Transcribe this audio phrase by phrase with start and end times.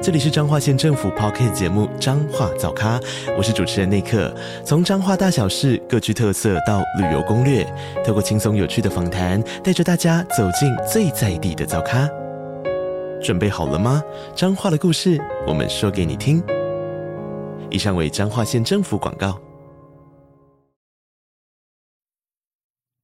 [0.00, 3.00] 这里是彰化县政府 Podcast 节目《彰化早咖》，
[3.36, 4.32] 我是主持人内克。
[4.64, 7.64] 从彰化大小事各具特色到旅游攻略，
[8.06, 12.08] 透过轻松有趣的访谈，带着大家走进最在地的早咖。
[13.20, 14.00] 准备好了吗？
[14.36, 16.40] 彰化的故事，我们说给你听。
[17.68, 19.40] 以上为彰化县政府广告。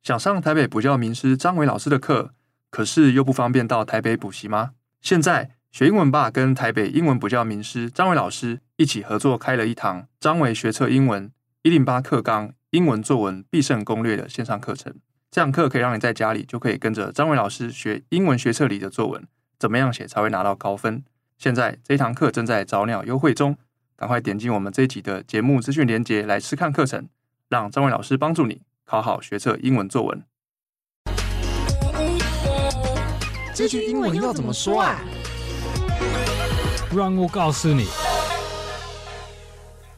[0.05, 2.31] 想上台北补教名师张伟老师的课，
[2.71, 4.71] 可是又不方便到台北补习吗？
[5.01, 5.57] 现在。
[5.75, 11.33] 学英文吧，跟台北英文补教名师张伟老师一起合作开了一堂张伟学测英文
[11.63, 14.95] 一零八课纲英文作文必胜攻略的线上课程。
[15.33, 19.27] 这堂课可以让你在家里就可以跟着张伟老师学英文学测里的作文，
[19.59, 21.03] 怎么样写才会拿到高分？
[21.39, 23.57] 现在这一堂课正在早鸟优惠中，
[23.97, 27.09] 赶快点击我们这一集的节目资讯连接来试看课程，
[27.49, 30.23] 让张伟老师帮助你考好学测英文作文。
[33.53, 35.01] 这句英文要怎么说啊？
[36.95, 37.89] 让我告诉你。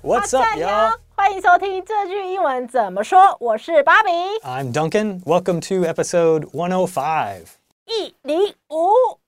[0.03, 0.95] What's up, y'all？
[1.15, 3.37] 欢迎收听这句英文怎么说。
[3.39, 4.11] 我是芭比。
[4.43, 5.23] I'm Duncan.
[5.25, 7.45] Welcome to episode one o five.
[7.85, 9.19] 一零五。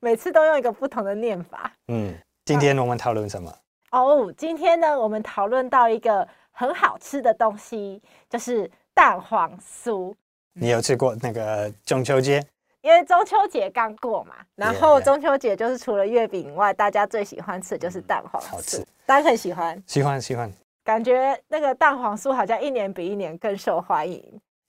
[0.00, 1.72] 每次都用一个不同的念法。
[1.88, 3.50] 嗯，今天我们讨论什么？
[3.90, 10.14] 哦，oh, 今天呢，我们讨论到一个很好吃的东西，就是蛋黄酥。
[10.52, 12.44] 你有吃过那个中秋节？
[12.84, 18.46] 因为中秋节刚过嘛，然后中秋节就是除了月饼以外，大家最喜欢吃的就是蛋黄酥。
[18.46, 19.82] 好吃，大家很喜欢。
[19.86, 20.52] 喜欢喜欢。
[20.84, 24.22] 感觉那个蛋黄酥好像一年比一年更受欢迎。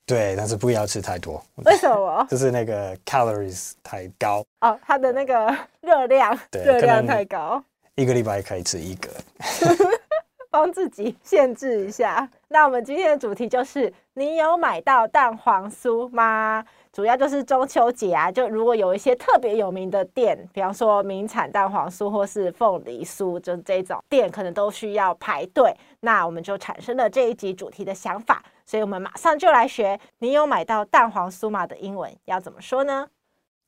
[0.06, 1.44] 对，但是不要吃太多。
[1.66, 2.26] 为什么？
[2.32, 4.42] 就是那个 calories 太高。
[4.62, 7.62] 哦，它的那个 热量，对，热量太高。
[7.96, 9.10] 一个礼拜可以吃一个。
[10.50, 12.30] 帮自己限制一下。
[12.48, 16.64] 那我们今天的主题就是：你有买到蛋黄酥吗？
[16.95, 25.75] 主要就是中秋节啊，就如果有一些特别有名的店，比方说名产蛋黄酥或是凤梨酥，就这种店可能都需要排队。
[26.00, 30.00] 那我们就产生了这一集主题的想法，所以我们马上就来学。
[30.19, 33.09] 你有买到蛋黄酥吗的英文要怎么说呢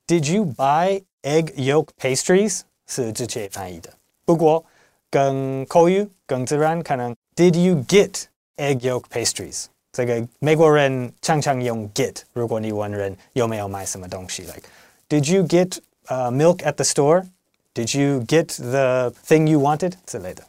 [0.06, 2.62] ？Did you buy egg yolk pastries？
[2.86, 3.90] 是直接翻译的，
[4.24, 4.64] 不过
[5.10, 8.24] 更口语更自然，可能 Did you get
[8.56, 9.66] egg yolk pastries？
[9.92, 14.62] 这个美国人常常用 get，如果你问人有没有买什么东西，like
[15.08, 15.78] Did you get
[16.08, 17.26] uh, milk at the store?
[17.74, 19.94] Did you get the thing you wanted?
[20.04, 20.44] 之类的。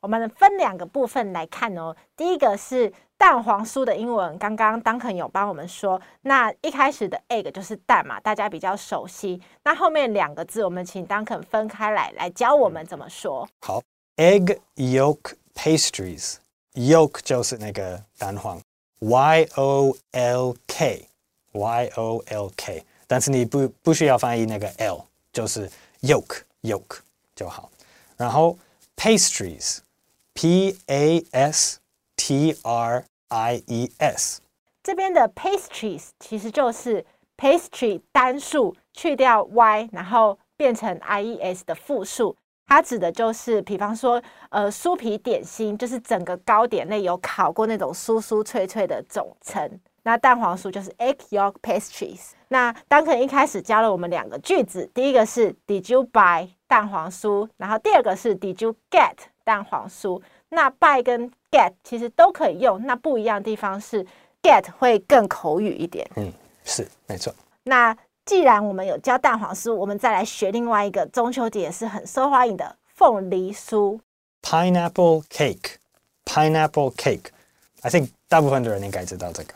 [0.00, 1.94] 我们分两个部分来看哦。
[2.16, 6.00] 第一个是蛋黄酥的英文，刚刚 Duncan 有帮我们说。
[6.22, 9.40] 那一开始的 egg 就是蛋嘛，大家比较熟悉。
[9.62, 13.48] 那后面两个字，我们请 Duncan 分开来，来教我们怎么说。
[13.60, 13.80] 好
[14.16, 16.36] ，egg yolk pastries。
[16.74, 18.60] Yolk 就是那个蛋黄。
[19.00, 25.70] Y O L K，Y O L K，但是你不不需要翻译那个 L，就是
[26.00, 27.00] yolk yolk
[27.34, 27.70] 就好。
[28.16, 28.56] 然后
[28.96, 31.80] pastries，P A S
[32.16, 34.40] T R I E S，
[34.82, 37.04] 这边的 pastries 其实就是
[37.36, 42.34] pastry 单数去掉 y，然后变成 I E S 的复数。
[42.74, 49.70] 它指的就是，比方说，呃，酥皮点心，就是整个糕点内有烤过那种酥酥脆脆的总称。
[50.02, 52.32] 那蛋黄酥就是 egg yolk pastries。
[52.48, 57.48] 那 Duncan 一开始教了我们两个句子，第一个是 Did you buy 蛋黄酥？
[57.58, 59.14] 然后第二个是 Did you get
[59.44, 60.20] 蛋黄酥？
[60.48, 64.04] 那 buy 跟 get 其实都可以用，那不一样的地方是
[64.42, 66.04] get 会更口语一点。
[66.16, 66.32] 嗯，
[66.64, 67.32] 是没错。
[67.62, 74.00] 那既然我们有教蛋黄酥，我们再来学另外一个中秋节也是很受欢迎的凤梨酥。
[74.42, 79.54] Pineapple cake，pineapple cake，I think 大部分的人应该知道这个。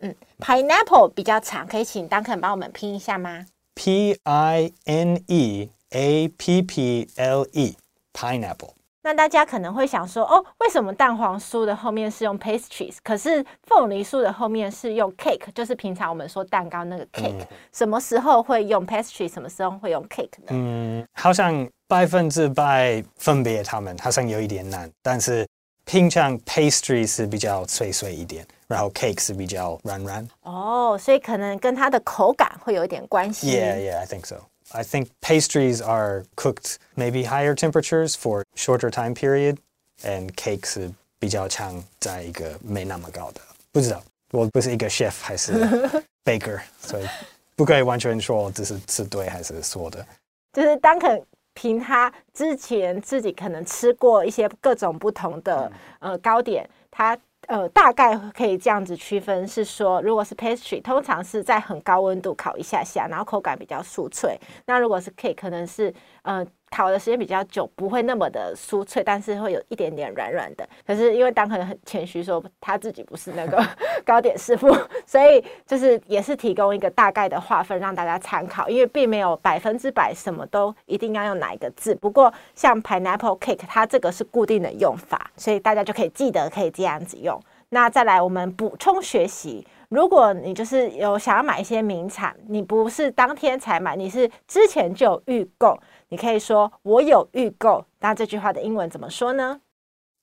[0.00, 8.74] 嗯，pineapple 比较长，可以请 Duncan 帮我们拼一下吗？P I N E A P P L E，pineapple。
[9.04, 20.46] 那大家可能会想说，哦，为什么蛋黄酥的后面是用 pastries，可是凤梨酥的后面是用 cake，就是平常我们说蛋糕那个 cake，嗯，什么时候会用 pastry，什么时候会用 cake 呢？
[20.48, 25.46] 嗯，好像百分之百分别它们好像有一点难，但是
[25.84, 30.26] 平常 pastry 是比较脆脆一点，然后 cake 是比较软软。
[30.44, 33.48] 哦，所以可能跟它的口感会有一点关系。
[33.48, 34.36] Yeah, yeah, I think so.
[34.73, 39.57] I think pastries are cooked maybe higher temperatures for shorter time period,
[40.03, 43.41] and cakes 比较长，在一个没那么高的。
[43.71, 45.53] 不知道，我不是一个 chef，还是
[46.23, 47.07] baker，所以
[47.55, 50.05] 不可以完全说这是是对还是错的。
[50.53, 51.21] 就是当肯
[51.53, 57.17] 凭他之前自己可能吃过一些各种不同的呃糕点，他。
[57.48, 64.38] 呃，大概可以这样子区分，是说，如果是 pastry，通常是在很高温度烤一下下，然后口感比较酥脆。
[64.66, 65.92] 那如果是 cake，可能是
[66.24, 66.46] 呃。
[66.70, 70.68] 烤的时间比较久，不会那么的酥脆，但是会有一点点软软的。
[70.84, 73.64] 可是因为当可能很谦虚，说他自己不是那个
[74.04, 74.76] 糕点师傅，
[75.06, 81.94] 所以就是也是提供一个大概的划分让大家参考，因为并没有百分之百什么都一定要用哪一个字。
[81.94, 87.40] 不过像 pineapple cake，它这个是固定的用法，所以大家就可以记得可以这样子用。
[87.68, 89.64] 那再来我们补充学习，
[89.94, 95.78] 如果你就是有想要买一些名产，你不是当天才买，你是之前就有预购。
[96.08, 99.60] 你可以说我有预购，那这句话的英文怎么说呢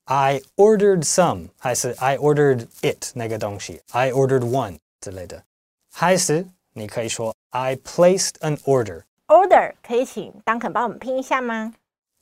[0.04, 5.42] ？I ordered some，还是 I ordered it 那个东西？I ordered one 之类的，
[5.90, 9.04] 还是你可以说 I placed an order。
[9.28, 11.72] Order 可以请 Duncan 帮我们拼一下吗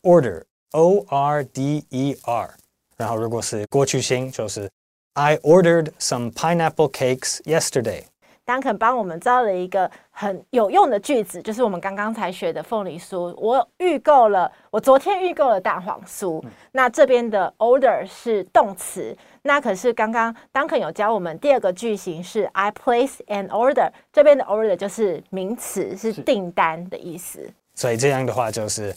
[0.02, 2.54] ？Order，O R D E R。
[2.96, 4.70] 然后如果是过去型，就是
[5.14, 8.04] I ordered some pineapple cakes yesterday。
[8.44, 13.32] 丹肯帮我们造了一个很有用的句子，就是我们刚刚才学的凤梨酥。
[13.36, 16.40] 我预购了，我昨天预购了蛋黄酥。
[16.44, 27.48] 嗯、那这边的 order 是动词，那可是刚刚丹肯有教我们第二个句型是 I place an order，这边的 order 就是名词，是订单的意思。
[27.74, 28.94] 所以这样的话就是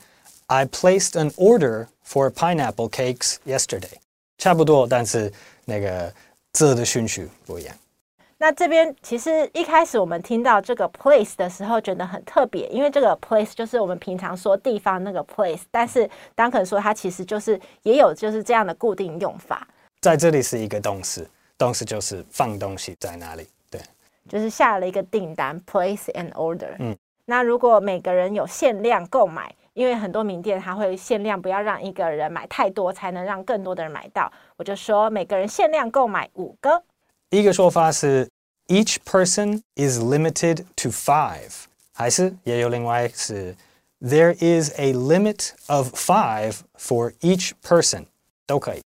[0.47, 3.93] I placed an order for pineapple cakes yesterday，
[4.39, 5.31] 差不多，但是
[5.65, 6.13] 那个
[6.53, 7.75] 字的顺序不一样。
[8.37, 19.65] 那这边其实一开始我们听到这个 place 的时候，觉得很特别，因为这个 place 就是我们平常说地方那个 place，但是 Duncan 说它其实就是也有就是这样的固定用法。
[20.01, 21.25] 在这里是一个动词，
[21.57, 23.79] 动词就是放东西在哪里，对，
[24.27, 26.75] 就是下了一个订单，place an order。
[26.79, 26.93] 嗯，
[27.23, 36.83] 那如果每个人有限量购买，因为很多名店它会限量，不要让一个人买太多，才能让更多的人买到，我就说每个人限量购买五个。
[37.29, 38.29] 一个说法是。
[38.69, 43.53] Each person is limited to five，还是也有另外是
[43.99, 48.05] There is a limit of five for each person，
[48.47, 48.81] 都可以。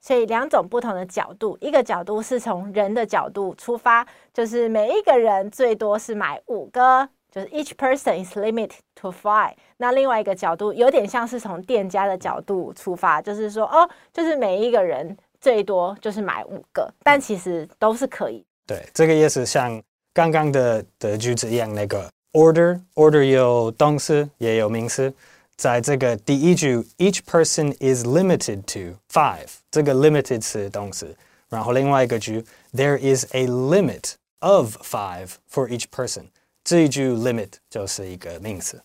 [0.00, 9.53] 所以两种不同的角度，一个角度是从人的角度出发，就是每一个人最多是买五个，就是 each person is limited to five。
[9.77, 18.45] 那另外一个角度有点像是从店家的角度出发，就是说哦，就是每一个人最多就是买五个，但其实都是可以。
[18.65, 19.81] 对，这个也是像
[20.13, 25.13] 刚刚的的句子一样，那个 order order 有动词也有名词，
[25.57, 31.13] 在这个第一句，each person is limited to five，这个 limited 是动词，
[31.49, 36.27] 然后另外一个句，there is a limit of five for each person，
[36.68, 38.78] 这一句 limit 就是一个名词。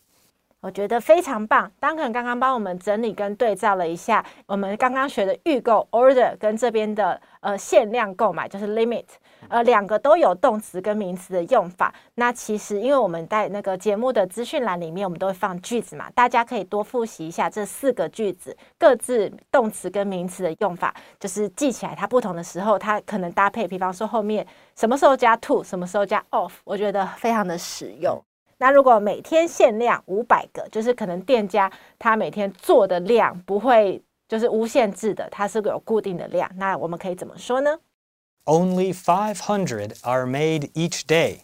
[0.62, 9.04] 我觉得非常棒，Duncan 刚刚帮我们整理跟对照了一下，我们刚刚学的预购 order 跟这边的呃限量购买就是 limit。
[9.50, 11.94] 呃，两个都有动词跟名词的用法。
[12.16, 23.68] 那其实，因为我们在那个节目的资讯栏里面，我们都会放句子嘛，大家可以多复习一下这四个句子各自动词跟名词的用法，就是记起来它不同的时候，它可能搭配。
[23.68, 24.46] 比方说后面
[24.76, 28.22] 什么时候加 to，什么时候加 of，我觉得非常的实用。
[28.58, 36.50] 那如果每天限量五百个，就是可能店家他每天做的量不会就是无限制的，它是个有固定的量。
[36.56, 37.78] 那我们可以怎么说呢
[38.46, 41.40] ？Only five hundred are made each day，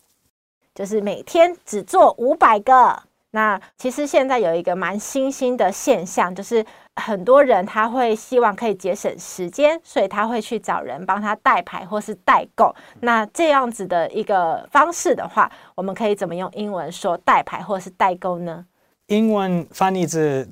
[0.76, 3.04] 就是每天只做五百个。
[3.32, 6.66] 那其实现在有一个蛮新兴的现象，就是
[6.96, 12.76] 很多人他会希望可以节省时间，所以他会去找人帮他代牌或是代购。
[13.02, 18.66] 那这样子的一个方式的话，我们可以怎么用英文说代牌或是代购呢？
[19.06, 20.50] 英文翻译字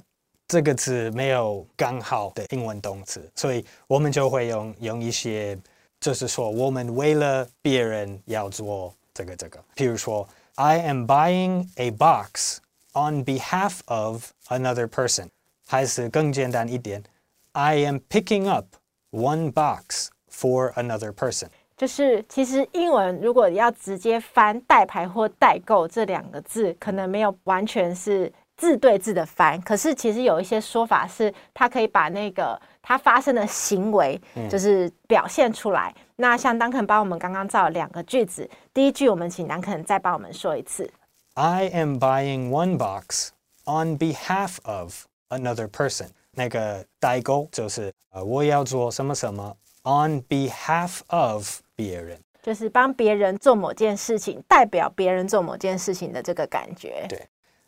[0.48, 5.58] 这个字没有刚好的英文动词，所以我们就会用用一些。
[6.00, 9.60] 就是说，我们为了别人要做这个这个。
[9.76, 12.58] 譬如说，I am buying a box
[12.94, 15.28] on behalf of another person。
[15.70, 17.04] 还是更简单一点
[17.52, 18.68] ，I am picking up
[19.12, 21.48] one box for another person。
[21.76, 29.62] 就是其实英文如果要直接翻代牌或代购这两个字，可能没有完全是字对字的翻。
[29.62, 32.60] 可是其实有一些说法是，他可以把那个。
[32.90, 34.18] 他发生的行为
[34.50, 35.94] 就是表现出来。
[35.94, 40.90] 嗯、那像 Duncan 帮我们刚刚造了两个句子，第一句我们请 Duncan 再帮我们说一次。
[41.34, 43.32] I am buying one box
[43.66, 46.12] on behalf of another person。
[46.32, 52.18] 那个代购就是呃，我要做什么什么 on behalf of 别人。
[52.42, 57.06] 就是帮别人做某件事情，代表别人做某件事情的这个感觉。
[57.10, 57.28] 对，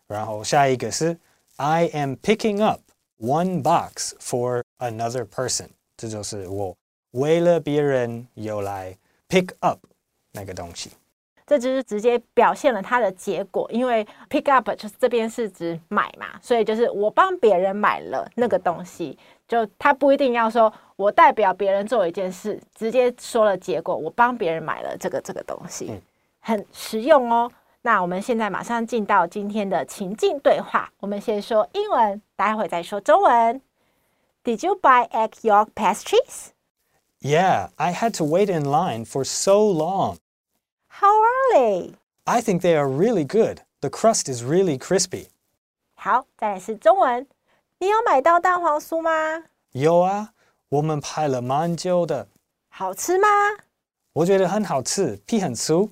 [0.10, 1.16] 然后下一个是
[1.56, 2.82] I am picking up
[3.20, 6.75] one box for another person，这就是我
[7.12, 8.98] 为了别人又来
[9.30, 9.80] pick up
[10.32, 10.92] 那个东西。
[11.46, 26.00] 这就是直接表现了它的结果，因为 pick up 就是这边是指买嘛，所以就是我帮别人买了那个东西，就他不一定要说我代表别人做一件事，直接说了结果，我帮别人买了这个这个东西，
[26.39, 27.51] 很实用哦。
[27.83, 33.61] 那我们现在马上进到今天的情境对话，我们先说英文，待会再说中文。
[34.43, 36.49] Did you buy egg yolk pastries?
[37.21, 40.17] Yeah, I had to wait in line for so long.
[40.88, 41.95] How are they?
[42.25, 43.61] I think they are really good.
[43.81, 45.29] The crust is really crispy.
[45.95, 47.26] 好，再来是中文。
[47.79, 49.45] 你有买到蛋黄酥吗？
[49.73, 50.31] 有啊，
[50.69, 52.29] 我们排了蛮久的。
[52.69, 53.29] 好吃吗？
[54.14, 55.91] 我觉得很好吃，皮很酥。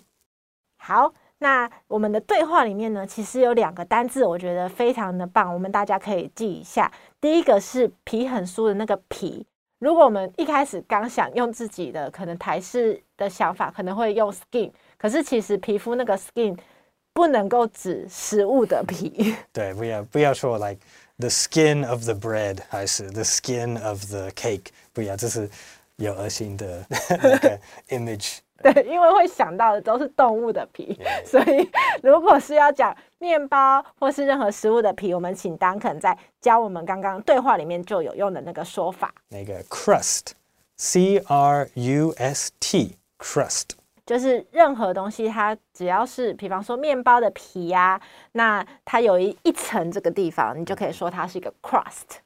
[0.76, 6.91] 好， 那我们的对话里面呢，其实有两个单字，我觉得非常的棒，我们大家可以记一下。
[7.21, 9.45] 第一个是皮很酥的那个皮。
[9.79, 14.71] 如果我们一开始刚想用自己的可能台式的想法，可能会用 skin。
[14.97, 16.57] 可是其实皮肤那个 skin
[17.13, 19.35] 不能够指食物的皮。
[19.53, 20.79] 对，不要不要说 like
[21.19, 25.47] the skin of the bread，还是 the skin of the cake，不要，这是
[25.97, 26.83] 有恶心的
[27.21, 28.39] 那个 image。
[28.73, 31.69] 对，因为会想到的都是动物的皮 所以
[32.01, 39.13] 如果是要讲面包或是任何食物的皮，我们请 Duncan 在教我们刚刚对话里面就有用的那个说法。
[39.29, 43.69] 那个 crust，c r u s t，crust。
[44.05, 52.19] 就是任何东西，它只要是，比方说面包的皮呀、啊，那它有一一层这个地方，你就可以说它是一个 crust。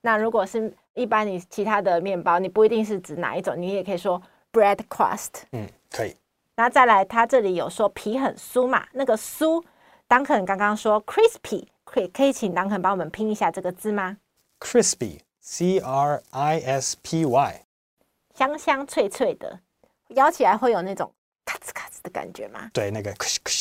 [0.00, 4.22] 那如果是一般你其他的面包，你不一定是指哪一种，你也可以说
[4.56, 5.42] bread crust。
[5.52, 6.16] 嗯，可以。
[6.54, 8.86] 那再来，它这里有说皮很酥嘛？
[8.92, 9.62] 那个酥
[10.08, 14.16] ，Duncan 刚刚说 crispy，可以可以请 Duncan 帮我们拼一下这个字吗
[14.60, 17.62] ？crispy，c r i s p y，
[18.34, 19.60] 香香脆脆的，
[20.10, 21.12] 咬起来会有那种。
[21.44, 22.68] 咔吱咔吱的感觉吗？
[22.72, 23.14] 对，那个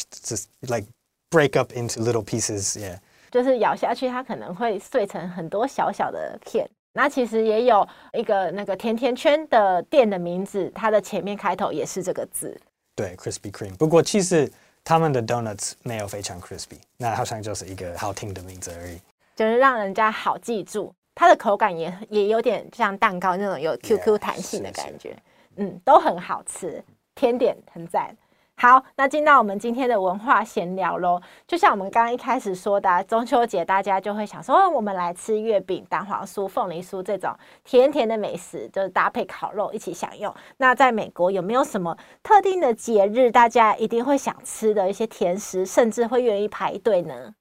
[0.09, 0.87] 就是 like
[1.29, 2.97] break up into little pieces，yeah，
[3.29, 6.67] 就是咬下去，它可能会碎成很多小小的片。
[6.97, 12.57] 那其实也有一个那个甜甜圈的店的名字，它的前面开头也是这个字。
[12.95, 13.75] 对，Krispy Kreme。
[13.75, 14.49] 不过其实
[14.81, 18.97] 他们的 donuts 没有非常 crispy，那好像就是一个好听的名字而已。
[19.35, 25.09] 就是让人家好记住，它的口感也也有点像蛋糕那种有 QQ 弹性的感觉。
[25.09, 25.17] Yeah,
[25.57, 26.81] 嗯，都很好吃。
[27.13, 28.15] 甜点很赞，
[28.57, 31.21] 好，那进到我们今天的文化闲聊喽。
[31.45, 37.35] 就像我们刚刚一开始说的，中秋节大家就会想说，我们来吃月饼、蛋黄酥、凤梨酥这种
[37.65, 40.33] 甜甜的美食，就是搭配烤肉一起享用。
[40.55, 47.35] 那在美国有没有什么特定的节日，大家一定会想吃的一些甜食，甚至会愿意排队呢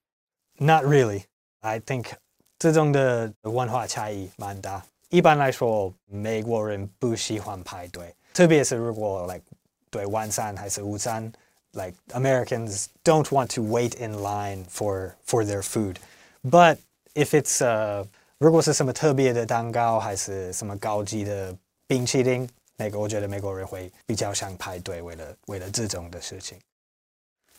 [0.59, 1.23] ？Not really.
[1.61, 2.06] I think
[2.59, 4.83] 这种的文化差异蛮大。
[5.11, 9.44] 一般来说，美国人不喜欢排队，特别是如果 like
[9.94, 11.32] 对晚餐还是午餐
[11.74, 15.98] ，like Americans don't want to wait in line for for their food.
[16.42, 16.78] But
[17.14, 18.04] if it's uh
[18.38, 26.58] 如果是什么特别的蛋糕，还是什么高级的冰淇淋，那个我觉得美国人会比较想排队，为了为了这种的事情。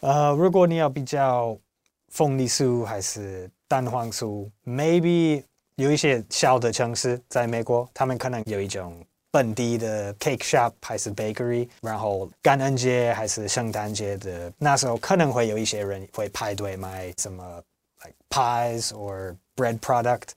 [0.02, 1.58] 呃，如果你要比较
[2.10, 5.42] 凤梨酥还是蛋黄酥，maybe
[5.78, 9.02] 有一些小的城市在美国，他们可能有一种。
[9.36, 17.62] 本地的 cake shop 还是 bakery，然后感恩节还是圣诞节的那时候，可能会有一些人会排队买什么
[18.06, 20.30] like pies or bread product。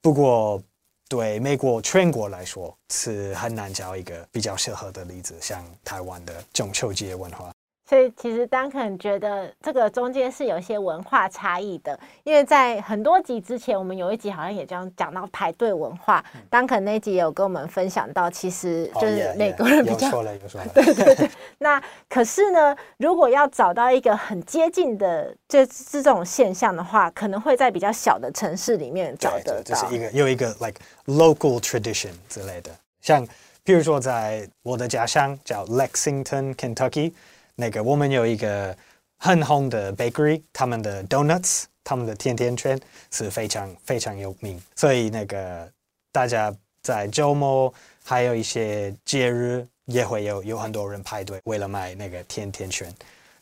[0.00, 0.62] 不过
[1.08, 7.52] 对美国全国来说，是很难找一个比较适合的例子，像台湾的中秋节文化。
[7.94, 16.24] 所以其实 Duncan 觉得这个中间是有一些文化差异的，因为在很多集之前，我们有一集好像也这样讲到排队文化。
[16.34, 21.30] 嗯、Duncan 那集也有跟我们分享到，其实就是美国人比较、oh, 说了有说了， 对对对。
[21.58, 29.62] 那可是呢，如果要找到一个很接近的，就是这种现象的话，可能会在比较小的城市里面找得到。
[29.62, 33.24] 就是一个又一个 like local tradition 之类的，像
[33.64, 37.12] 譬如说在我的家乡叫 Lexington, Kentucky。
[37.56, 38.76] 那个我们有一个
[39.18, 42.78] 很红的 bakery，他们的 donuts，他们的甜甜圈
[43.10, 45.70] 是非常非常有名，所以那个
[46.12, 47.72] 大家在周末
[48.04, 52.92] 还有一些节日也会有有很多人排队为了买那个甜甜圈，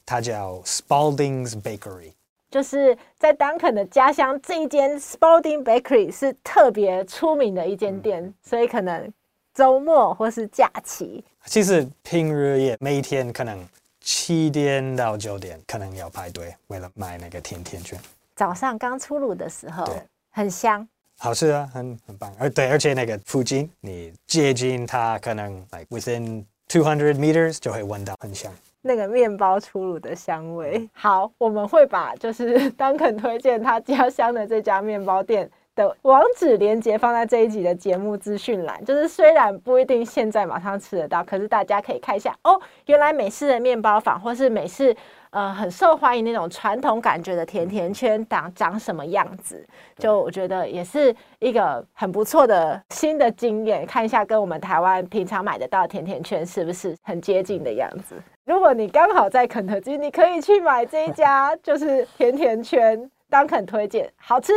[0.04, 2.12] 它叫 Spalding's Bakery，
[2.50, 9.12] 就是在 Duncan 的家乡这一间 Spalding Bakery 是特别出名的一间店，嗯，所以可能。
[9.54, 11.22] 周末或是假期。
[11.44, 13.62] 其实平日也每天可能
[14.02, 17.98] 七点到九点可能要排队，为了买那个甜甜圈。
[18.34, 20.86] 早上刚出炉的时候，对很香，
[21.18, 22.34] 好吃啊，很很棒。
[22.38, 28.52] 而对，而且那个附近你接近它，可能 like within two hundred meters 就会闻到很香。
[28.80, 30.88] 那个面包出炉的香味。
[30.92, 38.84] 好，我们会把就是 Duncan 推荐他家乡的这家面包店的网址连接放在这一集的节目资讯栏。
[38.84, 44.94] 就是虽然不一定现在马上吃得到，可是大家可以看一下哦，原来美式的面包坊或是美式
[45.30, 49.66] 呃很受欢迎那种传统感觉的甜甜圈长长什么样子。
[49.96, 58.14] 就我觉得也是一个很不错的新的经验，看一下跟我们台湾平常买得到的甜甜圈是不是很接近的样子。
[58.44, 64.52] 如果你刚好在肯德基，你可以去买这一家，就是甜甜圈，Duncan 推荐，好吃。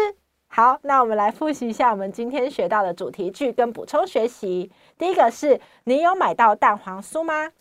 [0.55, 4.71] 好，那我们来复习一下我们今天学到的主题句跟补充学习。
[4.97, 7.51] 第一个是你有买到蛋黄酥吗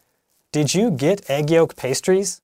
[0.53, 2.37] ？Did you get egg yolk pastries？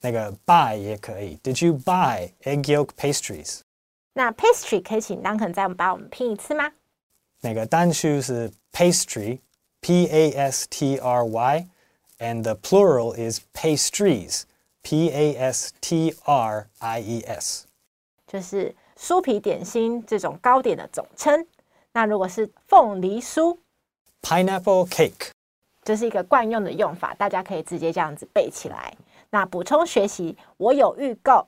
[0.00, 1.38] 那个 buy 也可以。
[1.42, 3.60] Did you buy egg yolk pastries？
[4.14, 6.72] 那 pastry 可以请 Duncan 再帮我们拼一次吗？
[7.42, 11.68] 那个单数是 pastry，p a s t r y。
[12.18, 14.44] And the plural is pastries,
[14.80, 15.26] P-A-S-T-R-I-E-S，
[18.26, 21.46] 就是酥皮点心这种糕点的总称。
[21.92, 23.58] 那如果是凤梨酥
[24.22, 25.30] ，pineapple cake，
[25.82, 28.94] 这是一个惯用的用法，大家可以直接这样子背起来。
[29.30, 31.46] 那补充学习，我有预购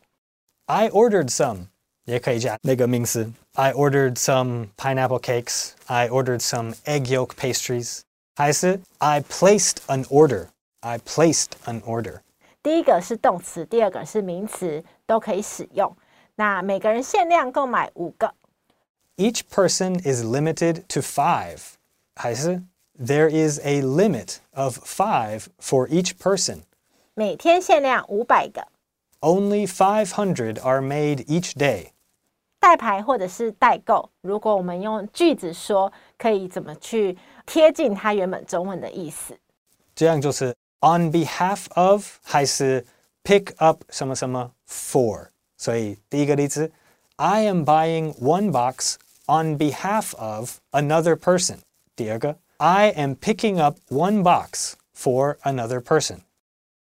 [0.66, 1.66] ，I ordered some，
[2.04, 8.00] 也可以加那个名词，I ordered some pineapple cakes, I ordered some egg yolk pastries，
[8.34, 10.48] 还是 I placed an order。
[10.80, 12.20] I placed an order。
[12.62, 15.96] 第一个是动词，第二个是名词，都可以使用。
[16.36, 18.32] 那每个人限量购买五个。
[19.16, 21.58] Each person is limited to five。
[22.14, 22.62] 还是
[22.98, 26.60] There is a limit of five for each person。
[27.14, 28.68] 每天限量五百个。
[29.20, 31.88] Only five hundred are made each day。
[32.60, 39.36] 代牌或者是代购，如果我们用句子说，可以怎么去贴近它原本中文的意思？
[39.94, 40.54] 这样就是。
[40.80, 42.86] On behalf of 还是
[43.24, 46.71] pick up 什么什么 for，所以第一个例子，
[47.17, 48.95] I am buying one box
[49.27, 51.59] on behalf of another person。
[51.95, 56.21] 第二个，I am picking up one box for another person。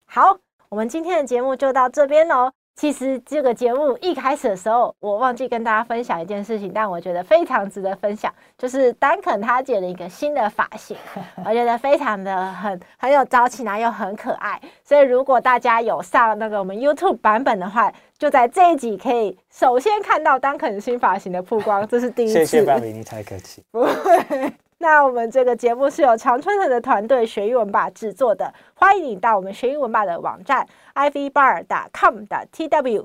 [0.04, 2.52] 好，我们今天的节目就到这边喽。
[2.75, 10.97] 其实这个节目一开始的时候，我忘记跟大家分享一件事情，但我觉得非常值得分享，就是 Duncan 他剪了一个新的发型，
[11.45, 14.59] 我觉得非常的很很有朝气，然后又很可爱。
[14.83, 22.45] 所以如果大家有上那个我们 YouTube 版本的话，就在这一集可以首先看到 Duncan 新发型的曝光，这是第一次。
[22.45, 23.63] 谢谢你太客气。
[23.71, 24.53] 不会。
[24.81, 32.25] 那我们这个节目是由常春藤的团队学英文吧制作的，欢迎你到我们学英文吧的网站 ivbar.com.tw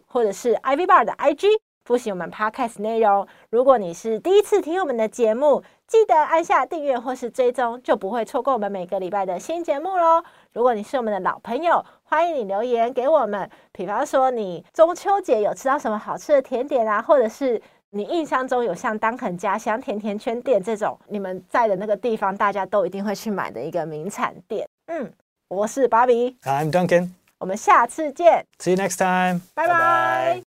[0.07, 1.47] 或者是 ivbar 的 IG
[1.85, 3.29] 复习我们 podcast 内容。
[3.51, 10.25] 如果你是第一次听我们的节目，记得按下订阅或是追踪，就不会错过我们每个礼拜的新节目喽。
[10.55, 17.61] 如果你是我们的老朋友，欢迎你留言给我们，比方说你中秋节有吃到什么好吃的甜点啊，或者是。
[17.90, 24.68] 你印象中有像 Duncan 家乡甜甜圈店这种，你们在的那个地方，大家都一定会去买的一个名产店。
[24.87, 25.12] 嗯，
[25.49, 30.45] 我是芭比，I'm Duncan，我们下次见，See you next time，拜拜。